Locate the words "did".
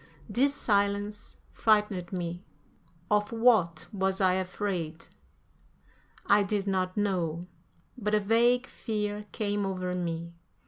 6.41-6.65